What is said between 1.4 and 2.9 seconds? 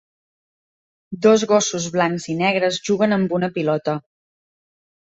gossos blancs i negres